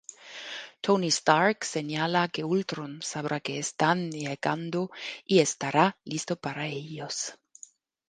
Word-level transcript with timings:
Tony 0.81 1.09
Stark 1.11 1.63
señala 1.63 2.27
que 2.27 2.43
Ultron 2.43 3.03
sabrá 3.03 3.39
que 3.39 3.59
están 3.59 4.09
llegando 4.11 4.89
y 5.27 5.41
estará 5.41 5.95
listo 6.05 6.37
para 6.37 6.65
ellos. 6.65 7.35